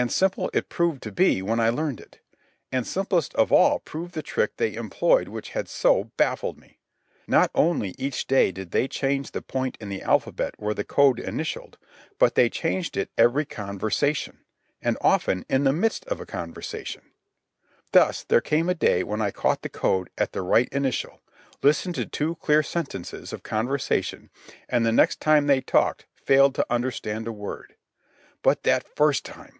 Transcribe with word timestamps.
And 0.00 0.12
simple 0.12 0.48
it 0.52 0.68
proved 0.68 1.02
to 1.02 1.10
be, 1.10 1.42
when 1.42 1.58
I 1.58 1.70
learned 1.70 2.00
it; 2.00 2.20
and 2.70 2.86
simplest 2.86 3.34
of 3.34 3.50
all 3.50 3.80
proved 3.80 4.14
the 4.14 4.22
trick 4.22 4.56
they 4.56 4.74
employed 4.74 5.26
which 5.26 5.48
had 5.48 5.68
so 5.68 6.12
baffled 6.16 6.56
me. 6.56 6.78
Not 7.26 7.50
only 7.52 7.96
each 7.98 8.28
day 8.28 8.52
did 8.52 8.70
they 8.70 8.86
change 8.86 9.32
the 9.32 9.42
point 9.42 9.76
in 9.80 9.88
the 9.88 10.02
alphabet 10.02 10.54
where 10.56 10.72
the 10.72 10.84
code 10.84 11.18
initialled, 11.18 11.78
but 12.16 12.36
they 12.36 12.48
changed 12.48 12.96
it 12.96 13.10
every 13.18 13.44
conversation, 13.44 14.44
and, 14.80 14.96
often, 15.00 15.44
in 15.48 15.64
the 15.64 15.72
midst 15.72 16.04
of 16.04 16.20
a 16.20 16.26
conversation. 16.26 17.02
Thus, 17.90 18.22
there 18.22 18.40
came 18.40 18.68
a 18.68 18.76
day 18.76 19.02
when 19.02 19.20
I 19.20 19.32
caught 19.32 19.62
the 19.62 19.68
code 19.68 20.10
at 20.16 20.30
the 20.30 20.42
right 20.42 20.68
initial, 20.68 21.22
listened 21.60 21.96
to 21.96 22.06
two 22.06 22.36
clear 22.36 22.62
sentences 22.62 23.32
of 23.32 23.42
conversation, 23.42 24.30
and, 24.68 24.86
the 24.86 24.92
next 24.92 25.18
time 25.20 25.48
they 25.48 25.60
talked, 25.60 26.06
failed 26.14 26.54
to 26.54 26.66
understand 26.70 27.26
a 27.26 27.32
word. 27.32 27.74
But 28.42 28.62
that 28.62 28.86
first 28.94 29.24
time! 29.24 29.56